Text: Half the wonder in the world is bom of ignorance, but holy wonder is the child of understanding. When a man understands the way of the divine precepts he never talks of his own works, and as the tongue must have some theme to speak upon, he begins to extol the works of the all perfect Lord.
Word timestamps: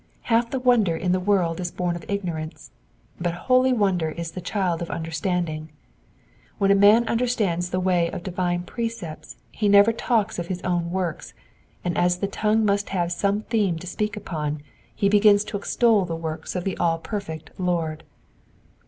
Half 0.21 0.49
the 0.49 0.59
wonder 0.59 0.97
in 0.97 1.11
the 1.11 1.19
world 1.19 1.59
is 1.59 1.69
bom 1.69 1.95
of 1.95 2.03
ignorance, 2.09 2.71
but 3.19 3.35
holy 3.35 3.71
wonder 3.71 4.09
is 4.09 4.31
the 4.31 4.41
child 4.41 4.81
of 4.81 4.89
understanding. 4.89 5.69
When 6.57 6.71
a 6.71 6.73
man 6.73 7.07
understands 7.07 7.69
the 7.69 7.79
way 7.79 8.07
of 8.09 8.23
the 8.23 8.31
divine 8.31 8.63
precepts 8.63 9.35
he 9.51 9.69
never 9.69 9.93
talks 9.93 10.39
of 10.39 10.47
his 10.47 10.59
own 10.63 10.89
works, 10.89 11.35
and 11.85 11.95
as 11.99 12.17
the 12.17 12.25
tongue 12.25 12.65
must 12.65 12.89
have 12.89 13.11
some 13.11 13.43
theme 13.43 13.77
to 13.77 13.85
speak 13.85 14.17
upon, 14.17 14.63
he 14.95 15.07
begins 15.07 15.43
to 15.43 15.57
extol 15.57 16.05
the 16.05 16.15
works 16.15 16.55
of 16.55 16.63
the 16.63 16.75
all 16.77 16.97
perfect 16.97 17.51
Lord. 17.59 18.03